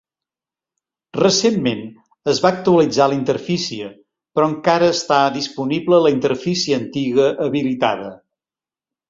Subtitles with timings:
[1.17, 1.83] Recentment
[2.33, 3.91] es va actualitzar la interfície
[4.39, 8.11] però encara està disponible la interfície antiga habilitada.